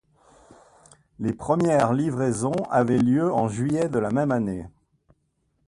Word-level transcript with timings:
Les 1.19 1.31
premières 1.31 1.93
livraisons 1.93 2.55
avaient 2.71 2.97
lieu 2.97 3.31
en 3.31 3.47
juillet 3.47 3.87
de 3.87 3.99
la 3.99 4.09
même 4.09 4.31
année. 4.31 4.65